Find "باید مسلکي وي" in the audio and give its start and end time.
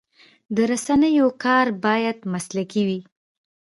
1.85-2.99